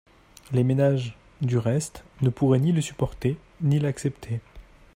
Les 0.51 0.63
ménages, 0.63 1.15
du 1.43 1.59
reste, 1.59 2.03
ne 2.23 2.31
pourraient 2.31 2.57
ni 2.57 2.71
le 2.71 2.81
supporter, 2.81 3.37
ni 3.61 3.77
l’accepter. 3.77 4.39